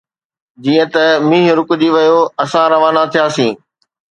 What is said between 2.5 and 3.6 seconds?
روانا ٿياسين.